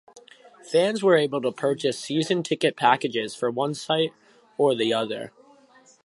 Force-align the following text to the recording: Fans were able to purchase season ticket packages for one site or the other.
Fans 0.63 1.03
were 1.03 1.15
able 1.15 1.41
to 1.41 1.51
purchase 1.51 1.99
season 1.99 2.41
ticket 2.41 2.75
packages 2.75 3.35
for 3.35 3.51
one 3.51 3.75
site 3.75 4.13
or 4.57 4.73
the 4.73 4.91
other. 4.91 5.31